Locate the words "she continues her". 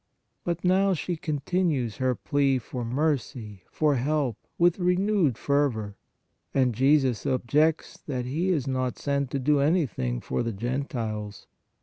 0.95-2.15